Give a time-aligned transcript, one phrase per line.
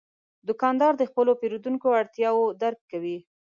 [0.47, 3.17] دوکاندار د خپلو پیرودونکو اړتیاوې درک کوي.